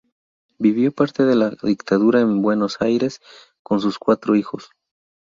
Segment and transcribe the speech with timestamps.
[0.57, 3.19] Vivió parte de la dictadura en Buenos Aires,
[3.61, 4.71] con sus cuatro hijos.